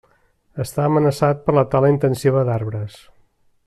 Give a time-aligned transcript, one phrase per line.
[0.63, 3.01] Està amenaçat per la tala intensiva d'arbres.